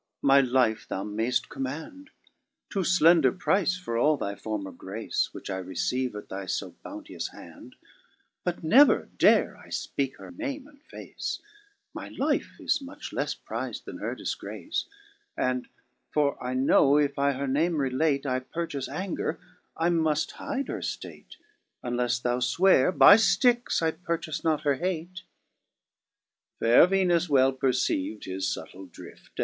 my 0.23 0.41
life 0.41 0.87
thou 0.89 1.03
maift 1.03 1.47
command, 1.47 2.09
Too 2.71 2.83
(lender 3.01 3.31
price 3.31 3.77
for 3.77 3.99
all 3.99 4.17
thy 4.17 4.33
former 4.33 4.71
grace 4.71 5.29
Which 5.31 5.47
I 5.51 5.57
receive 5.57 6.15
at 6.15 6.27
thy 6.27 6.47
fo 6.47 6.73
bounteous 6.83 7.27
hand; 7.33 7.75
But 8.43 8.63
never 8.63 9.09
dare 9.19 9.55
I 9.59 9.67
fpeak 9.67 10.15
her 10.15 10.31
name 10.31 10.65
and 10.65 10.81
face; 10.81 11.39
My 11.93 12.07
life 12.09 12.57
is 12.59 12.81
much 12.81 13.11
lefle 13.11 13.43
priz'd 13.45 13.85
than 13.85 13.99
her 13.99 14.15
difgrace: 14.15 14.85
And, 15.37 15.67
for 16.09 16.43
I 16.43 16.55
know 16.55 16.97
if 16.97 17.19
I 17.19 17.33
her 17.33 17.45
name 17.47 17.75
relate 17.77 18.25
I 18.25 18.39
purchafe 18.39 18.89
anger, 18.89 19.39
I 19.77 19.89
muft 19.89 20.31
hide 20.31 20.69
her 20.69 20.79
ftate, 20.79 21.37
Unlefle 21.83 22.23
thou 22.23 22.39
fweare 22.39 22.91
by 22.91 23.17
Stix 23.17 23.83
I 23.83 23.91
purchafe 23.91 24.43
not 24.43 24.61
her 24.61 24.77
hate," 24.77 25.21
8. 26.59 26.59
Faire 26.59 26.87
Venus 26.87 27.29
well 27.29 27.53
perceiv'd 27.53 28.23
his 28.25 28.45
fubtile 28.47 28.89
fhift. 28.89 29.29